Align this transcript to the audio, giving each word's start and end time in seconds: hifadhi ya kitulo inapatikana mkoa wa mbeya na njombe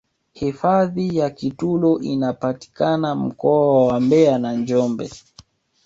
hifadhi 0.33 1.17
ya 1.17 1.29
kitulo 1.29 1.99
inapatikana 1.99 3.15
mkoa 3.15 3.85
wa 3.87 3.99
mbeya 4.01 4.37
na 4.37 4.53
njombe 4.53 5.09